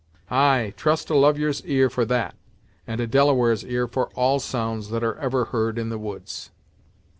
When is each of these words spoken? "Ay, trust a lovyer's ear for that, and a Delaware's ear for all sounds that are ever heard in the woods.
"Ay, 0.31 0.73
trust 0.77 1.11
a 1.11 1.15
lovyer's 1.15 1.63
ear 1.63 1.87
for 1.87 2.05
that, 2.05 2.33
and 2.87 2.99
a 2.99 3.05
Delaware's 3.05 3.63
ear 3.63 3.87
for 3.87 4.07
all 4.15 4.39
sounds 4.39 4.89
that 4.89 5.03
are 5.03 5.13
ever 5.19 5.45
heard 5.53 5.77
in 5.77 5.89
the 5.89 5.99
woods. 5.99 6.49